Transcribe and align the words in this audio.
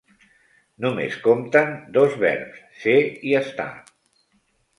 Només 0.85 1.17
compten 1.27 1.69
dos 1.99 2.15
verbs: 2.25 2.65
ser 2.85 2.97
i 3.31 3.37
estar. 3.43 3.69